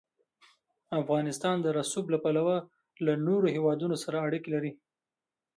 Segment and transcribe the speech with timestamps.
[1.01, 2.57] افغانستان د رسوب له پلوه
[3.05, 4.71] له نورو هېوادونو سره اړیکې لري.